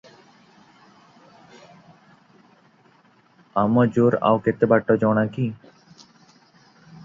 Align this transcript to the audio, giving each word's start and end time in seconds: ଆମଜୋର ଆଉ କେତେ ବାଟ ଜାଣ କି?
ଆମଜୋର 3.63 4.23
ଆଉ 4.29 4.43
କେତେ 4.49 4.73
ବାଟ 4.75 4.99
ଜାଣ 5.07 5.27
କି? 5.37 5.49